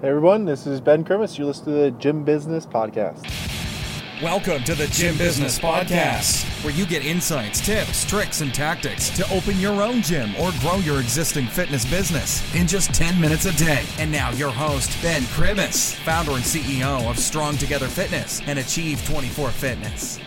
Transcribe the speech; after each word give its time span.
Hey 0.00 0.08
everyone, 0.10 0.44
this 0.44 0.66
is 0.66 0.80
Ben 0.80 1.04
Krimis. 1.04 1.38
You're 1.38 1.46
listening 1.46 1.76
to 1.76 1.82
the 1.82 1.90
Gym 1.92 2.24
Business 2.24 2.66
Podcast. 2.66 3.22
Welcome 4.22 4.62
to 4.64 4.74
the 4.74 4.86
Gym 4.88 5.16
Business 5.16 5.58
Podcast, 5.58 6.44
where 6.62 6.74
you 6.74 6.84
get 6.84 7.04
insights, 7.06 7.60
tips, 7.64 8.04
tricks, 8.04 8.40
and 8.42 8.52
tactics 8.52 9.08
to 9.16 9.28
open 9.32 9.58
your 9.58 9.82
own 9.82 10.02
gym 10.02 10.30
or 10.36 10.52
grow 10.60 10.76
your 10.76 11.00
existing 11.00 11.46
fitness 11.46 11.84
business 11.88 12.54
in 12.54 12.66
just 12.66 12.92
10 12.92 13.18
minutes 13.20 13.46
a 13.46 13.52
day. 13.56 13.82
And 13.98 14.12
now, 14.12 14.30
your 14.32 14.50
host, 14.50 14.90
Ben 15.02 15.22
Krimis, 15.22 15.94
founder 15.94 16.32
and 16.32 16.42
CEO 16.44 17.08
of 17.08 17.18
Strong 17.18 17.56
Together 17.56 17.88
Fitness 17.88 18.42
and 18.46 18.58
Achieve 18.58 19.04
24 19.08 19.50
Fitness. 19.50 20.18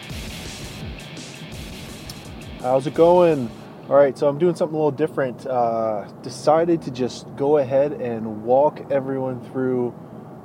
How's 2.62 2.88
it 2.88 2.96
going? 2.96 3.50
All 3.90 3.96
right, 3.96 4.18
so 4.18 4.28
I'm 4.28 4.38
doing 4.38 4.54
something 4.54 4.76
a 4.76 4.78
little 4.78 4.92
different. 4.92 5.48
Uh, 5.48 6.04
decided 6.22 6.82
to 6.82 6.92
just 6.92 7.26
go 7.38 7.56
ahead 7.56 7.94
and 7.94 8.44
walk 8.44 8.82
everyone 8.92 9.40
through 9.50 9.94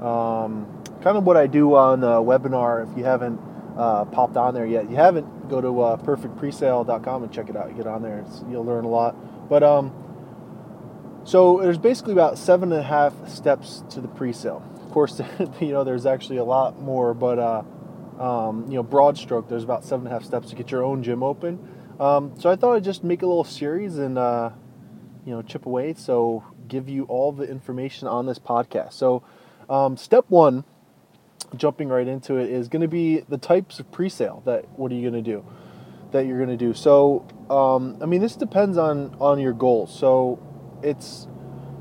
um, 0.01 0.85
kind 1.03 1.17
of 1.17 1.25
what 1.25 1.37
I 1.37 1.49
do 1.49 1.75
on 1.75 1.99
the 1.99 2.23
webinar. 2.23 2.89
If 2.89 2.97
you 2.97 3.03
haven't 3.03 3.41
uh, 3.77 4.05
popped 4.05 4.37
on 4.37 4.55
there 4.55 4.65
yet, 4.65 4.89
you 4.89 4.95
haven't, 4.95 5.49
go 5.49 5.61
to 5.61 5.81
uh, 5.81 5.97
perfectpresale.com 5.97 7.25
and 7.25 7.33
check 7.33 7.51
it 7.51 7.57
out. 7.57 7.77
Get 7.77 7.89
on 7.89 8.03
there, 8.03 8.25
you'll 8.49 8.65
learn 8.65 8.85
a 8.85 8.89
lot. 8.89 9.49
But 9.49 9.65
um, 9.65 9.93
so 11.25 11.59
there's 11.61 11.79
basically 11.79 12.13
about 12.13 12.39
seven 12.39 12.71
and 12.71 12.81
a 12.81 12.85
half 12.85 13.29
steps 13.29 13.83
to 13.91 14.01
the 14.01 14.07
pre-sale. 14.07 14.63
Of 14.77 14.93
course, 14.93 15.21
you 15.61 15.73
know 15.73 15.83
there's 15.83 16.07
actually 16.07 16.37
a 16.37 16.45
lot 16.45 16.81
more, 16.81 17.13
but 17.13 17.41
uh, 17.41 17.63
um, 18.23 18.67
you 18.69 18.77
know 18.77 18.85
broad 18.85 19.19
stroke, 19.19 19.49
there's 19.49 19.65
about 19.65 19.85
seven 19.85 20.07
and 20.07 20.15
a 20.15 20.17
half 20.17 20.25
steps 20.25 20.51
to 20.51 20.55
get 20.55 20.71
your 20.71 20.85
own 20.85 21.03
gym 21.03 21.25
open. 21.25 21.59
Um, 22.03 22.33
so 22.37 22.51
I 22.51 22.57
thought 22.57 22.75
I'd 22.75 22.83
just 22.83 23.05
make 23.05 23.23
a 23.23 23.27
little 23.27 23.45
series 23.45 23.97
and 23.97 24.19
uh, 24.19 24.51
you 25.25 25.33
know 25.33 25.41
chip 25.41 25.67
away. 25.67 25.95
So 25.95 26.43
give 26.67 26.89
you 26.89 27.05
all 27.05 27.31
the 27.31 27.49
information 27.49 28.09
on 28.09 28.27
this 28.27 28.41
podcast. 28.41 28.95
So 28.95 29.23
um, 29.71 29.97
step 29.97 30.25
one, 30.29 30.65
jumping 31.55 31.89
right 31.89 32.09
into 32.09 32.39
it, 32.39 32.51
is 32.51 32.67
going 32.67 32.83
to 32.83 32.89
be 32.89 33.21
the 33.21 33.39
types 33.39 33.79
of 33.79 33.93
pre-sale. 33.93 34.43
That 34.47 34.69
what 34.77 34.91
are 34.91 34.97
you 34.97 35.09
going 35.09 35.23
to 35.23 35.31
do? 35.31 35.47
That 36.11 36.27
you're 36.27 36.39
going 36.39 36.51
to 36.51 36.57
do. 36.57 36.75
So 36.75 37.25
um, 37.49 37.99
I 38.03 38.07
mean, 38.07 38.21
this 38.21 38.35
depends 38.35 38.79
on 38.79 39.15
on 39.21 39.39
your 39.39 39.53
goals. 39.53 39.97
So 39.97 40.41
it's 40.83 41.29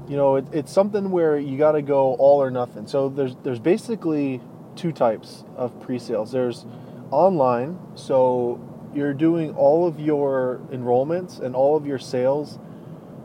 you 0.08 0.18
know 0.18 0.36
it, 0.36 0.46
it's 0.52 0.72
something 0.72 1.10
where 1.10 1.40
you 1.40 1.58
got 1.58 1.72
to 1.72 1.82
go 1.82 2.14
all 2.14 2.44
or 2.44 2.52
nothing. 2.52 2.86
So 2.86 3.10
there's 3.10 3.36
there's 3.42 3.60
basically 3.60 4.40
two 4.76 4.92
types 4.92 5.46
of 5.56 5.82
pre-sales. 5.82 6.32
There's 6.32 6.68
online. 7.10 7.80
So 7.96 8.68
you're 8.94 9.14
doing 9.14 9.56
all 9.56 9.88
of 9.88 10.00
your 10.00 10.60
enrollments 10.72 11.40
and 11.40 11.56
all 11.56 11.76
of 11.76 11.86
your 11.86 12.00
sales 12.00 12.60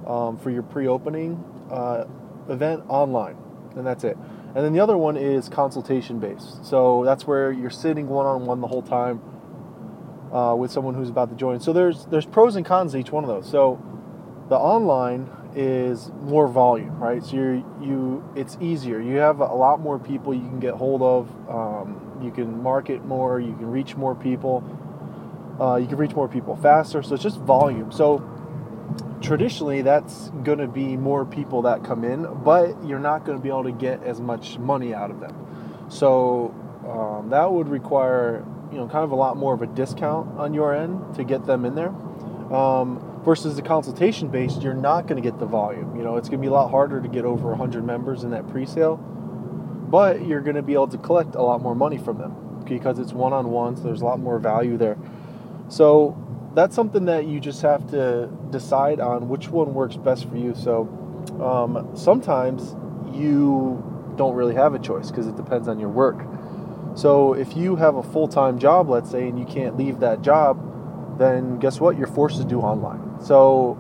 um, 0.07 0.39
for 0.39 0.51
your 0.51 0.63
pre-opening 0.63 1.43
uh, 1.71 2.05
event 2.49 2.85
online, 2.89 3.37
and 3.75 3.87
that's 3.87 4.05
it. 4.05 4.17
And 4.55 4.65
then 4.65 4.73
the 4.73 4.81
other 4.81 4.97
one 4.97 5.17
is 5.17 5.49
consultation 5.49 6.19
based. 6.19 6.65
So 6.65 7.05
that's 7.05 7.27
where 7.27 7.53
you're 7.53 7.71
sitting 7.71 8.09
one-on-one 8.09 8.61
the 8.61 8.67
whole 8.69 8.83
time 8.83 9.21
uh, 10.33 10.55
with 10.55 10.71
someone 10.71 10.95
who's 10.95 11.11
about 11.11 11.29
to 11.31 11.37
join. 11.37 11.61
So 11.61 11.73
there's 11.73 12.07
there's 12.07 12.27
pros 12.27 12.57
and 12.57 12.65
cons 12.65 12.93
to 12.93 12.99
each 12.99 13.13
one 13.13 13.25
of 13.25 13.29
those. 13.29 13.51
So 13.51 13.83
the 14.49 14.57
online 14.57 15.29
is 15.55 16.11
more 16.23 16.49
volume, 16.49 16.99
right? 16.99 17.23
So 17.23 17.37
you 17.37 17.79
you 17.83 18.25
it's 18.35 18.57
easier. 18.61 19.01
You 19.01 19.17
have 19.17 19.41
a 19.41 19.55
lot 19.55 19.81
more 19.81 19.99
people 19.99 20.33
you 20.33 20.49
can 20.49 20.61
get 20.61 20.75
hold 20.75 21.03
of. 21.03 21.29
Um, 21.51 22.21
you 22.23 22.31
can 22.31 22.63
market 22.63 23.05
more. 23.05 23.41
You 23.41 23.55
can 23.55 23.71
reach 23.71 23.95
more 23.97 24.15
people 24.15 24.65
uh, 25.61 25.77
you 25.77 25.87
can 25.87 25.97
reach 25.97 26.15
more 26.15 26.29
people 26.29 26.57
faster. 26.57 27.03
So 27.03 27.15
it's 27.15 27.23
just 27.23 27.39
volume. 27.39 27.93
So 27.93 28.23
traditionally, 29.21 29.83
that's 29.83 30.31
going 30.45 30.59
to 30.59 30.69
be 30.69 30.97
more 30.97 31.25
people 31.25 31.63
that 31.63 31.85
come 31.85 32.05
in, 32.05 32.27
but 32.45 32.85
you're 32.85 32.99
not 32.99 33.25
going 33.25 33.39
to 33.39 33.43
be 33.43 33.49
able 33.49 33.65
to 33.65 33.73
get 33.73 34.03
as 34.03 34.21
much 34.21 34.59
money 34.59 34.95
out 34.95 35.11
of 35.11 35.21
them. 35.21 35.87
So 35.89 36.55
um, 36.89 37.31
that 37.31 37.51
would 37.51 37.69
require 37.69 38.45
you 38.73 38.79
know 38.79 38.89
kind 38.89 39.05
of 39.05 39.13
a 39.13 39.17
lot 39.17 39.37
more 39.37 39.55
of 39.55 39.63
a 39.63 39.67
discount 39.67 40.39
on 40.39 40.55
your 40.55 40.75
end 40.75 41.15
to 41.17 41.25
get 41.25 41.47
them 41.47 41.65
in 41.65 41.75
there. 41.75 41.95
Um, 42.53 43.03
versus 43.25 43.57
the 43.57 43.63
consultation 43.63 44.29
based, 44.29 44.63
you're 44.63 44.73
not 44.73 45.09
going 45.09 45.21
to 45.21 45.31
get 45.31 45.41
the 45.41 45.47
volume. 45.47 45.97
You 45.97 46.05
know, 46.05 46.17
it's 46.17 46.29
going 46.29 46.41
to 46.41 46.43
be 46.43 46.49
a 46.49 46.53
lot 46.53 46.71
harder 46.71 47.01
to 47.01 47.09
get 47.09 47.25
over 47.25 47.49
100 47.49 47.85
members 47.85 48.23
in 48.23 48.31
that 48.31 48.47
pre-sale, 48.49 48.97
but 48.97 50.25
you're 50.25 50.41
going 50.41 50.55
to 50.55 50.63
be 50.63 50.75
able 50.75 50.87
to 50.89 50.99
collect 50.99 51.35
a 51.35 51.43
lot 51.43 51.61
more 51.61 51.75
money 51.75 51.99
from 51.99 52.19
them 52.19 52.63
because 52.65 53.01
it's 53.01 53.13
one-on-one. 53.13 53.77
So 53.77 53.83
there's 53.83 54.01
a 54.01 54.05
lot 54.05 54.21
more 54.21 54.39
value 54.39 54.77
there. 54.77 54.97
So 55.69 56.17
that's 56.55 56.75
something 56.75 57.05
that 57.07 57.27
you 57.27 57.41
just 57.41 57.63
have 57.63 57.91
to 57.91 58.29
decide 58.51 59.01
on 59.01 59.29
which 59.29 59.49
one 59.49 59.75
works 59.75 59.97
best 59.97 60.29
for 60.29 60.37
you. 60.37 60.55
So 60.55 60.89
um, 61.41 61.97
sometimes 61.97 62.75
you 63.15 63.83
don't 64.17 64.35
really 64.35 64.55
have 64.55 64.75
a 64.75 64.79
choice 64.79 65.11
because 65.11 65.27
it 65.27 65.37
depends 65.37 65.69
on 65.69 65.79
your 65.79 65.91
work. 65.91 66.25
So 66.95 67.35
if 67.35 67.57
you 67.57 67.77
have 67.77 67.97
a 67.97 68.03
full 68.03 68.29
time 68.29 68.59
job, 68.59 68.89
let's 68.89 69.11
say, 69.11 69.29
and 69.29 69.39
you 69.39 69.45
can't 69.45 69.77
leave 69.77 70.01
that 70.01 70.23
job, 70.23 71.19
then 71.19 71.59
guess 71.59 71.79
what? 71.81 71.99
You're 71.99 72.07
forced 72.07 72.39
to 72.39 72.45
do 72.45 72.61
online. 72.61 73.23
So 73.23 73.79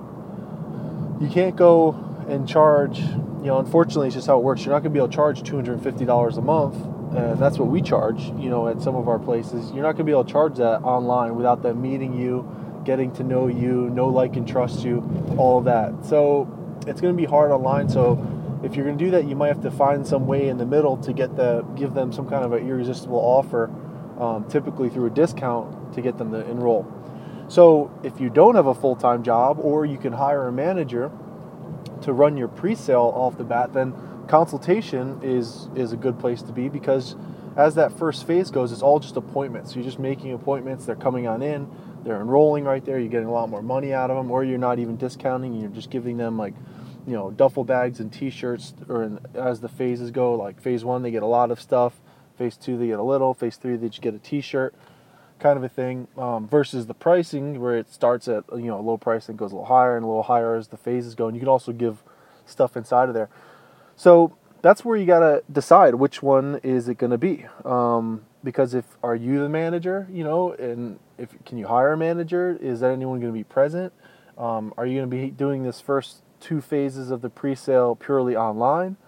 you 1.20 1.28
can't 1.28 1.56
go 1.56 1.92
and 2.28 2.47
charge, 2.47 2.98
you 2.98 3.47
know, 3.47 3.58
unfortunately, 3.58 4.08
it's 4.08 4.16
just 4.16 4.26
how 4.26 4.38
it 4.38 4.42
works. 4.42 4.64
You're 4.64 4.74
not 4.74 4.80
going 4.80 4.92
to 4.92 4.94
be 4.94 4.98
able 4.98 5.08
to 5.08 5.14
charge 5.14 5.42
$250 5.42 6.36
a 6.36 6.41
month 6.42 6.96
and 7.15 7.39
that's 7.39 7.59
what 7.59 7.69
we 7.69 7.83
charge, 7.83 8.25
you 8.39 8.50
know, 8.50 8.69
at 8.69 8.81
some 8.81 8.97
of 8.97 9.09
our 9.09 9.19
places. 9.19 9.71
You're 9.72 9.83
not 9.83 9.93
going 9.93 9.99
to 9.99 10.05
be 10.05 10.12
able 10.12 10.25
to 10.25 10.33
charge 10.33 10.56
that 10.56 10.83
online 10.83 11.37
without 11.37 11.62
them 11.62 11.81
meeting 11.81 12.12
you, 12.19 12.49
getting 12.84 13.12
to 13.12 13.22
know 13.22 13.47
you, 13.47 13.91
know, 13.91 14.09
like, 14.09 14.37
and 14.37 14.47
trust 14.47 14.84
you, 14.84 15.05
all 15.37 15.59
of 15.59 15.65
that. 15.65 16.05
So 16.05 16.49
it's 16.87 17.00
going 17.00 17.15
to 17.15 17.21
be 17.21 17.27
hard 17.27 17.50
online. 17.50 17.89
So 17.89 18.19
if 18.62 18.75
you're 18.75 18.84
going 18.84 18.99
to 18.99 19.05
do 19.05 19.11
that, 19.12 19.27
you 19.27 19.37
might 19.37 19.49
have 19.49 19.62
to 19.62 19.71
find 19.71 20.06
some 20.06 20.27
way 20.27 20.49
in 20.49 20.59
the 20.59 20.66
middle 20.66 20.97
to 20.99 21.12
get 21.12 21.37
the 21.37 21.62
give 21.77 21.95
them 21.95 22.12
some 22.12 22.28
kind 22.28 22.45
of 22.45 22.53
an 22.53 22.66
irresistible 22.66 23.19
offer, 23.19 23.71
um, 24.19 24.45
typically 24.49 24.89
through 24.89 25.06
a 25.06 25.11
discount 25.11 25.95
to 25.95 26.00
get 26.00 26.19
them 26.19 26.33
to 26.33 26.49
enroll. 26.50 26.87
So 27.49 27.91
if 28.03 28.21
you 28.21 28.28
don't 28.28 28.56
have 28.56 28.66
a 28.66 28.75
full 28.75 28.97
time 28.97 29.22
job, 29.22 29.59
or 29.61 29.87
you 29.87 29.99
can 29.99 30.12
hire 30.12 30.49
a 30.49 30.53
manager 30.53 31.11
to 32.03 32.12
run 32.12 32.37
your 32.37 32.49
pre-sale 32.49 33.12
off 33.15 33.39
the 33.39 33.45
bat, 33.45 33.72
then 33.72 33.95
consultation 34.28 35.20
is 35.22 35.69
is 35.75 35.92
a 35.92 35.97
good 35.97 36.19
place 36.19 36.42
to 36.42 36.53
be 36.53 36.69
because 36.69 37.16
as 37.56 37.75
that 37.76 37.97
first 37.98 38.26
phase 38.26 38.50
goes, 38.50 38.70
it's 38.70 38.82
all 38.82 39.00
just 39.00 39.16
appointments. 39.16 39.75
You're 39.75 39.84
just 39.84 39.98
making 39.98 40.32
appointments. 40.32 40.84
They're 40.84 40.94
coming 40.94 41.26
on 41.26 41.42
in. 41.42 41.69
They're 42.04 42.20
enrolling 42.20 42.65
right 42.65 42.84
there. 42.84 42.98
You're 42.98 43.09
getting 43.09 43.28
a 43.28 43.32
lot 43.32 43.48
more 43.48 43.62
money 43.62 43.94
out 43.94 44.10
of 44.10 44.16
them, 44.16 44.31
or 44.31 44.44
you're 44.44 44.59
not 44.59 44.78
even 44.78 44.97
discounting. 44.97 45.54
You're 45.54 45.70
just 45.70 45.91
giving 45.91 46.19
them 46.19 46.36
like, 46.36 46.54
you 47.06 47.15
know, 47.15 47.31
duffel 47.31 47.65
bags 47.65 47.98
and 47.98 48.12
T-shirts. 48.12 48.75
Or 48.88 49.04
in, 49.04 49.19
as 49.34 49.60
the 49.60 49.69
phases 49.69 50.10
go, 50.10 50.34
like 50.34 50.60
phase 50.60 50.84
one, 50.84 51.03
they 51.03 51.10
get 51.10 51.22
a 51.22 51.26
lot 51.26 51.50
of 51.50 51.60
stuff. 51.60 51.98
Phase 52.36 52.59
two, 52.59 52.76
they 52.76 52.88
get 52.88 52.98
a 52.98 53.03
little. 53.03 53.32
Phase 53.32 53.56
three, 53.56 53.76
they 53.76 53.88
just 53.88 54.03
get 54.03 54.12
a 54.12 54.19
T-shirt, 54.19 54.75
kind 55.38 55.56
of 55.56 55.65
a 55.65 55.69
thing. 55.70 56.09
Um, 56.19 56.47
versus 56.47 56.86
the 56.86 56.94
pricing, 56.94 57.59
where 57.59 57.78
it 57.78 57.91
starts 57.91 58.28
at 58.28 58.44
you 58.53 58.66
know 58.66 58.78
a 58.78 58.82
low 58.82 58.98
price 58.98 59.31
and 59.31 59.38
goes 59.38 59.53
a 59.53 59.54
little 59.54 59.66
higher 59.66 59.97
and 59.97 60.04
a 60.04 60.09
little 60.09 60.25
higher 60.25 60.56
as 60.56 60.69
the 60.69 60.76
phases 60.76 61.15
go. 61.15 61.26
And 61.26 61.34
you 61.34 61.41
can 61.41 61.48
also 61.48 61.72
give 61.72 62.03
stuff 62.44 62.76
inside 62.76 63.09
of 63.09 63.15
there. 63.15 63.31
So 63.97 64.37
that's 64.61 64.84
where 64.84 64.97
you 64.97 65.07
got 65.07 65.21
to 65.21 65.43
decide 65.51 65.95
which 65.95 66.23
one 66.23 66.61
is 66.62 66.89
it 66.89 66.99
going 66.99 67.11
to 67.11 67.19
be. 67.19 67.47
Um, 67.65 68.27
because 68.45 68.75
if 68.75 68.84
are 69.03 69.17
you 69.17 69.41
the 69.41 69.49
manager, 69.49 70.07
you 70.11 70.23
know, 70.23 70.53
and 70.53 70.99
if 71.19 71.34
can 71.45 71.59
you 71.59 71.67
hire 71.67 71.95
a 71.95 71.97
manager? 71.97 72.57
Is 72.61 72.81
that 72.81 72.93
anyone 72.93 73.19
going 73.19 73.33
to 73.33 73.37
be 73.37 73.45
present? 73.45 73.93
Um, 74.39 74.75
are 74.77 74.87
you 74.87 74.99
going 74.99 75.11
to 75.11 75.17
be 75.17 75.31
doing 75.31 75.62
this 75.62 75.81
first 75.81 76.23
two 76.41 76.61
phases 76.61 77.11
of 77.11 77.23
the 77.23 77.31
pre-sale 77.31 77.97
purely 77.97 78.37
online? 78.37 78.99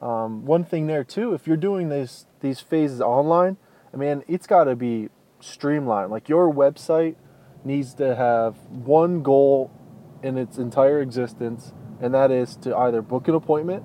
Um, 0.00 0.46
one 0.46 0.64
thing 0.64 0.86
there 0.86 1.04
too, 1.04 1.34
if 1.34 1.46
you're 1.46 1.56
doing 1.56 1.88
these 1.88 2.26
these 2.40 2.60
phases 2.60 3.00
online, 3.00 3.56
I 3.92 3.96
mean, 3.96 4.22
it's 4.28 4.46
got 4.46 4.64
to 4.64 4.76
be 4.76 5.08
streamlined. 5.40 6.10
Like 6.10 6.28
your 6.28 6.52
website 6.52 7.16
needs 7.64 7.94
to 7.94 8.14
have 8.16 8.56
one 8.70 9.22
goal 9.22 9.72
in 10.22 10.38
its 10.38 10.56
entire 10.56 11.00
existence, 11.02 11.72
and 12.00 12.14
that 12.14 12.30
is 12.30 12.56
to 12.56 12.76
either 12.76 13.02
book 13.02 13.28
an 13.28 13.34
appointment 13.34 13.84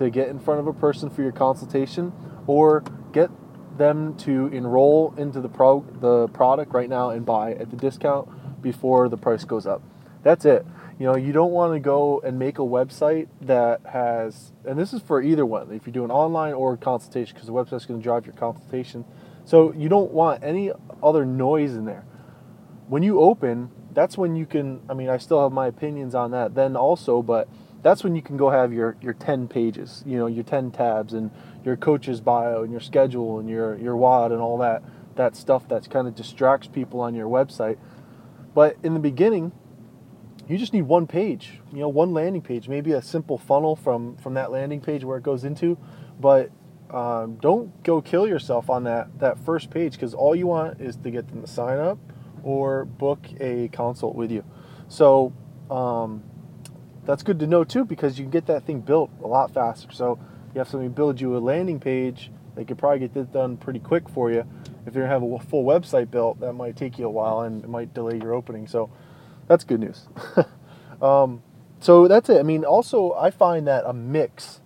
to 0.00 0.10
get 0.10 0.28
in 0.28 0.40
front 0.40 0.60
of 0.60 0.66
a 0.66 0.72
person 0.72 1.10
for 1.10 1.22
your 1.22 1.30
consultation 1.30 2.12
or 2.46 2.82
get 3.12 3.30
them 3.76 4.16
to 4.16 4.46
enroll 4.48 5.14
into 5.16 5.40
the 5.40 5.48
pro 5.48 5.84
the 6.00 6.26
product 6.28 6.72
right 6.72 6.88
now 6.88 7.10
and 7.10 7.24
buy 7.24 7.52
at 7.52 7.70
the 7.70 7.76
discount 7.76 8.62
before 8.62 9.08
the 9.08 9.16
price 9.16 9.44
goes 9.44 9.66
up. 9.66 9.82
That's 10.22 10.44
it. 10.44 10.66
You 10.98 11.06
know, 11.06 11.16
you 11.16 11.32
don't 11.32 11.52
want 11.52 11.74
to 11.74 11.80
go 11.80 12.20
and 12.20 12.38
make 12.38 12.58
a 12.58 12.62
website 12.62 13.28
that 13.42 13.80
has 13.86 14.52
and 14.64 14.78
this 14.78 14.92
is 14.94 15.02
for 15.02 15.22
either 15.22 15.44
one. 15.44 15.70
If 15.70 15.86
you're 15.86 15.92
doing 15.92 16.10
online 16.10 16.54
or 16.54 16.76
consultation 16.78 17.34
because 17.34 17.46
the 17.46 17.52
website's 17.52 17.84
going 17.84 18.00
to 18.00 18.04
drive 18.04 18.24
your 18.24 18.34
consultation. 18.34 19.04
So 19.44 19.72
you 19.74 19.90
don't 19.90 20.12
want 20.12 20.42
any 20.42 20.72
other 21.02 21.26
noise 21.26 21.74
in 21.74 21.84
there. 21.84 22.04
When 22.88 23.02
you 23.02 23.20
open, 23.20 23.70
that's 23.92 24.16
when 24.16 24.34
you 24.34 24.46
can 24.46 24.80
I 24.88 24.94
mean, 24.94 25.10
I 25.10 25.18
still 25.18 25.42
have 25.42 25.52
my 25.52 25.66
opinions 25.66 26.14
on 26.14 26.30
that 26.30 26.54
then 26.54 26.74
also, 26.74 27.20
but 27.20 27.48
that's 27.82 28.04
when 28.04 28.14
you 28.14 28.22
can 28.22 28.36
go 28.36 28.50
have 28.50 28.72
your, 28.72 28.96
your 29.00 29.14
10 29.14 29.48
pages, 29.48 30.02
you 30.06 30.18
know, 30.18 30.26
your 30.26 30.44
10 30.44 30.70
tabs 30.70 31.12
and 31.12 31.30
your 31.64 31.76
coach's 31.76 32.20
bio 32.20 32.62
and 32.62 32.70
your 32.70 32.80
schedule 32.80 33.38
and 33.38 33.48
your, 33.48 33.76
your 33.78 33.96
WOD 33.96 34.32
and 34.32 34.40
all 34.40 34.58
that, 34.58 34.82
that 35.16 35.34
stuff 35.34 35.68
that 35.68 35.88
kind 35.88 36.06
of 36.06 36.14
distracts 36.14 36.68
people 36.68 37.00
on 37.00 37.14
your 37.14 37.28
website. 37.28 37.78
But 38.54 38.76
in 38.82 38.94
the 38.94 39.00
beginning, 39.00 39.52
you 40.48 40.58
just 40.58 40.72
need 40.72 40.82
one 40.82 41.06
page, 41.06 41.60
you 41.72 41.78
know, 41.78 41.88
one 41.88 42.12
landing 42.12 42.42
page, 42.42 42.68
maybe 42.68 42.92
a 42.92 43.00
simple 43.00 43.38
funnel 43.38 43.76
from 43.76 44.16
from 44.16 44.34
that 44.34 44.50
landing 44.50 44.80
page 44.80 45.04
where 45.04 45.16
it 45.16 45.22
goes 45.22 45.44
into, 45.44 45.78
but 46.18 46.50
um, 46.90 47.36
don't 47.36 47.84
go 47.84 48.02
kill 48.02 48.26
yourself 48.26 48.68
on 48.68 48.82
that 48.84 49.16
that 49.20 49.38
first 49.38 49.70
page 49.70 49.92
because 49.92 50.12
all 50.12 50.34
you 50.34 50.48
want 50.48 50.80
is 50.80 50.96
to 50.96 51.10
get 51.12 51.28
them 51.28 51.40
to 51.40 51.46
sign 51.46 51.78
up 51.78 51.98
or 52.42 52.84
book 52.84 53.28
a 53.38 53.68
consult 53.68 54.16
with 54.16 54.32
you. 54.32 54.44
So 54.88 55.32
um, 55.70 56.24
that's 57.04 57.22
good 57.22 57.38
to 57.40 57.46
know 57.46 57.64
too 57.64 57.84
because 57.84 58.18
you 58.18 58.24
can 58.24 58.30
get 58.30 58.46
that 58.46 58.64
thing 58.64 58.80
built 58.80 59.10
a 59.22 59.26
lot 59.26 59.52
faster. 59.52 59.90
So 59.92 60.18
you 60.54 60.58
have 60.58 60.68
somebody 60.68 60.88
build 60.88 61.20
you 61.20 61.36
a 61.36 61.38
landing 61.38 61.80
page, 61.80 62.30
they 62.54 62.64
could 62.64 62.78
probably 62.78 63.00
get 63.00 63.14
this 63.14 63.26
done 63.26 63.56
pretty 63.56 63.78
quick 63.78 64.08
for 64.08 64.30
you. 64.30 64.44
If 64.86 64.94
gonna 64.94 65.06
have 65.06 65.22
a 65.22 65.38
full 65.38 65.64
website 65.64 66.10
built, 66.10 66.40
that 66.40 66.52
might 66.52 66.76
take 66.76 66.98
you 66.98 67.06
a 67.06 67.10
while 67.10 67.40
and 67.40 67.62
it 67.62 67.68
might 67.68 67.94
delay 67.94 68.18
your 68.18 68.34
opening. 68.34 68.66
So 68.66 68.90
that's 69.46 69.64
good 69.64 69.80
news. 69.80 70.06
um, 71.02 71.42
so 71.80 72.08
that's 72.08 72.28
it. 72.28 72.38
I 72.38 72.42
mean, 72.42 72.64
also 72.64 73.12
I 73.12 73.30
find 73.30 73.66
that 73.66 73.84
a 73.86 73.92
mix 73.92 74.60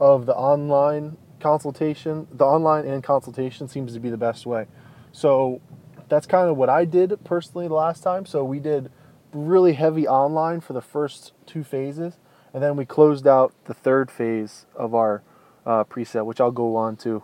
of 0.00 0.26
the 0.26 0.34
online 0.34 1.16
consultation, 1.40 2.28
the 2.32 2.44
online 2.44 2.86
and 2.86 3.02
consultation 3.02 3.68
seems 3.68 3.94
to 3.94 4.00
be 4.00 4.10
the 4.10 4.16
best 4.16 4.46
way. 4.46 4.66
So 5.10 5.60
that's 6.08 6.26
kind 6.26 6.48
of 6.48 6.56
what 6.56 6.68
I 6.68 6.84
did 6.84 7.24
personally 7.24 7.68
the 7.68 7.74
last 7.74 8.02
time. 8.02 8.26
So 8.26 8.44
we 8.44 8.60
did 8.60 8.90
really 9.32 9.74
heavy 9.74 10.06
online 10.06 10.60
for 10.60 10.72
the 10.72 10.80
first 10.80 11.32
two 11.46 11.64
phases, 11.64 12.18
and 12.52 12.62
then 12.62 12.76
we 12.76 12.84
closed 12.84 13.26
out 13.26 13.52
the 13.64 13.74
third 13.74 14.10
phase 14.10 14.66
of 14.74 14.94
our 14.94 15.22
uh, 15.66 15.84
preset, 15.84 16.24
which 16.24 16.40
I'll 16.40 16.50
go 16.50 16.76
on 16.76 16.96
to 16.96 17.22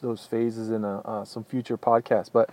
those, 0.00 0.26
phases 0.26 0.70
in 0.70 0.84
a, 0.84 0.98
uh, 1.00 1.24
some 1.24 1.44
future 1.44 1.78
podcasts. 1.78 2.30
But 2.32 2.50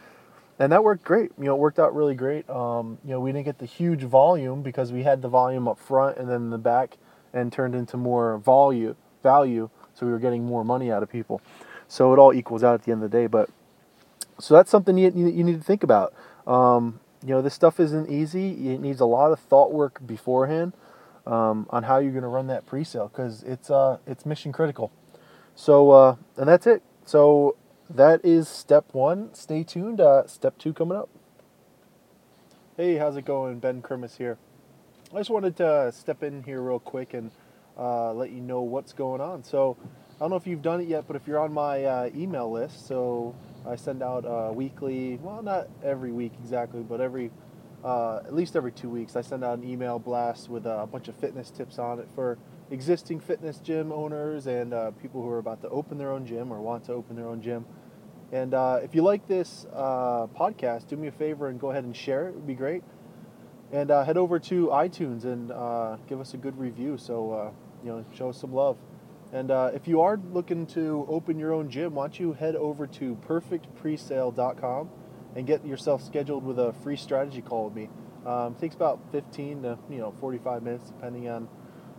and 0.60 0.72
that 0.72 0.84
worked 0.84 1.04
great. 1.04 1.32
You 1.38 1.46
know, 1.46 1.56
it 1.56 1.60
worked 1.60 1.80
out 1.80 1.96
really 1.96 2.16
great. 2.16 2.50
Um, 2.50 2.98
you 3.04 3.12
know, 3.12 3.20
we 3.20 3.32
didn't 3.32 3.46
get 3.46 3.60
the 3.60 3.66
huge 3.66 4.04
volume 4.04 4.62
because 4.62 4.92
we 4.92 5.04
had 5.04 5.22
the 5.22 5.30
volume 5.30 5.68
up 5.68 5.78
front 5.78 6.18
and 6.18 6.30
then 6.30 6.38
in 6.38 6.50
the 6.50 6.58
back, 6.58 6.98
and 7.34 7.52
turned 7.52 7.76
into 7.76 7.98
more 7.98 8.38
volume 8.38 8.96
value. 9.24 9.70
So 9.94 10.06
we 10.06 10.12
were 10.12 10.20
getting 10.20 10.46
more 10.46 10.64
money 10.64 10.92
out 10.92 11.04
of 11.04 11.12
people. 11.12 11.42
So 11.88 12.14
it 12.14 12.20
all 12.20 12.34
equals 12.34 12.64
out 12.64 12.76
at 12.76 12.84
the 12.84 12.92
end 12.92 13.04
of 13.04 13.12
the 13.12 13.18
day. 13.18 13.28
But 13.28 13.50
so 14.40 14.54
that's 14.54 14.70
something 14.70 14.98
you, 14.98 15.12
you 15.12 15.44
need 15.44 15.58
to 15.58 15.64
think 15.64 15.84
about. 15.84 16.14
Um, 16.46 17.00
you 17.28 17.34
know, 17.34 17.42
this 17.42 17.54
stuff 17.54 17.78
isn't 17.80 18.10
easy. 18.10 18.70
It 18.74 18.80
needs 18.80 19.02
a 19.02 19.06
lot 19.06 19.34
of 19.34 19.40
thought 19.40 19.74
work 19.74 20.00
beforehand 20.06 20.72
um, 21.26 21.68
on 21.72 21.84
how 21.84 21.98
you're 21.98 22.14
going 22.14 22.22
to 22.22 22.30
run 22.30 22.48
that 22.48 22.66
pre-sale 22.66 23.10
because 23.10 23.44
it's 23.44 23.70
uh, 23.70 23.98
it's 24.08 24.26
mission 24.26 24.54
critical. 24.54 24.94
So 25.54 25.92
uh, 25.92 26.16
and 26.38 26.48
that's 26.48 26.66
it. 26.66 26.84
So 27.06 27.58
that 27.90 28.24
is 28.24 28.48
step 28.48 28.86
one. 28.94 29.34
Stay 29.34 29.64
tuned. 29.64 30.00
Uh, 30.00 30.26
step 30.26 30.58
two 30.58 30.72
coming 30.72 30.98
up. 30.98 31.10
Hey, 32.78 32.96
how's 32.96 33.18
it 33.18 33.26
going? 33.26 33.60
Ben 33.60 33.82
Krimis 33.82 34.18
here. 34.18 34.38
I 35.14 35.18
just 35.18 35.30
wanted 35.30 35.58
to 35.58 35.92
step 35.92 36.24
in 36.24 36.44
here 36.44 36.62
real 36.62 36.80
quick 36.80 37.14
and 37.14 37.32
uh, 37.78 38.14
let 38.14 38.32
you 38.32 38.40
know 38.40 38.62
what's 38.62 38.94
going 38.94 39.20
on. 39.20 39.44
So 39.44 39.76
I 40.16 40.20
don't 40.20 40.30
know 40.30 40.38
if 40.38 40.48
you've 40.48 40.62
done 40.62 40.80
it 40.80 40.88
yet, 40.88 41.06
but 41.08 41.18
if 41.18 41.28
you're 41.28 41.40
on 41.40 41.54
my 41.54 41.84
uh, 41.84 42.10
email 42.16 42.50
list, 42.50 42.88
so 42.88 43.36
I 43.68 43.76
send 43.76 44.02
out 44.02 44.24
a 44.26 44.52
weekly, 44.54 45.20
well, 45.22 45.42
not 45.44 45.68
every 45.84 46.12
week 46.12 46.34
exactly, 46.42 46.82
but 46.82 47.02
every, 47.02 47.32
uh, 47.84 48.18
at 48.18 48.34
least 48.34 48.56
every 48.56 48.72
two 48.72 48.90
weeks, 48.90 49.16
I 49.16 49.22
send 49.22 49.44
out 49.44 49.58
an 49.60 49.70
email 49.70 50.00
blast 50.00 50.50
with 50.50 50.66
a 50.66 50.88
bunch 50.92 51.08
of 51.08 51.16
fitness 51.16 51.52
tips 51.52 51.78
on 51.78 52.00
it 52.00 52.08
for 52.16 52.38
existing 52.72 53.20
fitness 53.20 53.60
gym 53.60 53.92
owners 53.92 54.48
and 54.48 54.74
uh, 54.74 54.92
people 54.92 55.22
who 55.22 55.30
are 55.30 55.40
about 55.40 55.62
to 55.62 55.70
open 55.70 55.98
their 55.98 56.12
own 56.12 56.26
gym 56.26 56.52
or 56.52 56.62
want 56.62 56.86
to 56.86 56.94
open 56.94 57.16
their 57.16 57.28
own 57.28 57.42
gym. 57.42 57.66
And 58.32 58.54
uh, 58.54 58.80
if 58.84 58.96
you 58.96 59.04
like 59.04 59.28
this 59.28 59.66
uh, 59.74 60.28
podcast, 60.28 60.88
do 60.88 60.98
me 60.98 61.08
a 61.08 61.12
favor 61.12 61.48
and 61.48 61.60
go 61.60 61.72
ahead 61.72 61.84
and 61.84 61.96
share 61.96 62.28
it. 62.28 62.30
It 62.30 62.36
would 62.36 62.48
be 62.48 62.56
great. 62.56 62.84
And 63.72 63.92
uh, 63.92 64.04
head 64.04 64.18
over 64.18 64.40
to 64.40 64.68
iTunes 64.68 65.26
and 65.26 65.52
uh, 65.52 65.98
give 66.08 66.20
us 66.20 66.34
a 66.34 66.38
good 66.38 66.58
review. 66.58 66.98
So, 66.98 67.54
you 67.84 67.92
know, 67.92 68.06
show 68.14 68.30
us 68.30 68.40
some 68.40 68.54
love. 68.54 68.78
And 69.34 69.52
uh, 69.52 69.72
if 69.74 69.88
you 69.88 70.02
are 70.02 70.20
looking 70.32 70.66
to 70.68 71.06
open 71.10 71.38
your 71.38 71.54
own 71.54 71.70
gym, 71.70 71.96
why 71.96 72.06
don't 72.06 72.20
you 72.20 72.34
head 72.34 72.56
over 72.56 72.88
to 72.88 73.18
perfectpresale.com 73.28 74.90
and 75.36 75.46
get 75.46 75.66
yourself 75.66 76.04
scheduled 76.04 76.44
with 76.44 76.58
a 76.60 76.74
free 76.84 76.96
strategy 76.96 77.42
call 77.42 77.66
with 77.66 77.76
me. 77.76 77.90
Um, 78.26 78.54
it 78.54 78.60
takes 78.60 78.76
about 78.76 79.00
15 79.12 79.64
to 79.64 79.78
you 79.90 79.98
know 79.98 80.14
45 80.20 80.64
minutes, 80.64 80.88
depending 80.88 81.30
on 81.30 81.48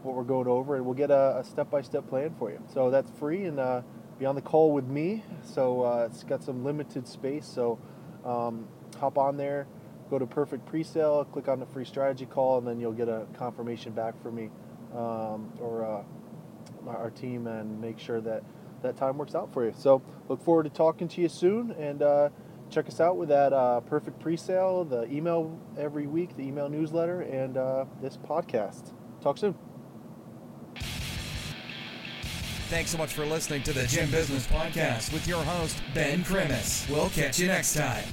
what 0.02 0.14
we're 0.14 0.24
going 0.24 0.46
over, 0.46 0.76
and 0.76 0.84
we'll 0.84 0.94
get 0.94 1.10
a, 1.10 1.44
step-by-step 1.44 2.08
plan 2.08 2.34
for 2.38 2.50
you. 2.50 2.62
So 2.72 2.90
that's 2.90 3.10
free, 3.18 3.44
and 3.44 3.58
uh, 3.58 3.82
be 4.18 4.26
on 4.26 4.34
the 4.34 4.42
call 4.42 4.72
with 4.72 4.86
me. 4.86 5.24
So 5.42 5.82
uh, 5.82 6.08
it's 6.10 6.24
got 6.24 6.42
some 6.42 6.64
limited 6.64 7.06
space. 7.06 7.46
So 7.46 7.78
um, 8.24 8.68
hop 8.98 9.18
on 9.18 9.36
there, 9.36 9.66
go 10.10 10.18
to 10.18 10.26
Perfect 10.26 10.70
Presale, 10.70 11.30
click 11.32 11.48
on 11.48 11.60
the 11.60 11.66
free 11.66 11.84
strategy 11.84 12.26
call, 12.26 12.58
and 12.58 12.66
then 12.66 12.80
you'll 12.80 12.92
get 12.92 13.08
a 13.08 13.26
confirmation 13.36 13.92
back 13.92 14.20
from 14.22 14.34
me 14.36 14.50
um, 14.94 15.52
or 15.60 15.84
uh, 15.84 16.02
our 16.96 17.10
team 17.10 17.46
and 17.46 17.80
make 17.80 17.98
sure 17.98 18.20
that 18.20 18.42
that 18.82 18.96
time 18.96 19.18
works 19.18 19.34
out 19.34 19.52
for 19.52 19.64
you. 19.64 19.72
So 19.76 20.02
look 20.28 20.42
forward 20.42 20.64
to 20.64 20.70
talking 20.70 21.08
to 21.08 21.20
you 21.20 21.28
soon 21.28 21.72
and 21.72 22.02
uh, 22.02 22.28
check 22.70 22.86
us 22.88 23.00
out 23.00 23.16
with 23.16 23.28
that 23.30 23.52
uh, 23.52 23.80
perfect 23.80 24.20
pre-sale, 24.20 24.84
the 24.84 25.10
email 25.12 25.58
every 25.76 26.06
week, 26.06 26.36
the 26.36 26.42
email 26.42 26.68
newsletter, 26.68 27.22
and 27.22 27.56
uh, 27.56 27.84
this 28.00 28.16
podcast. 28.16 28.92
Talk 29.20 29.38
soon. 29.38 29.54
Thanks 32.68 32.90
so 32.90 32.98
much 32.98 33.14
for 33.14 33.24
listening 33.24 33.62
to 33.62 33.72
the 33.72 33.86
Gym 33.86 34.10
Business 34.10 34.46
Podcast 34.46 35.10
with 35.12 35.26
your 35.26 35.42
host, 35.42 35.80
Ben 35.94 36.22
Krimis. 36.22 36.88
We'll 36.90 37.08
catch 37.08 37.38
you 37.38 37.46
next 37.46 37.74
time. 37.74 38.04